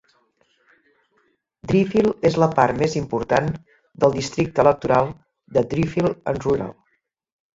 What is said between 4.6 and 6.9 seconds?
electoral de Driffield and Rural.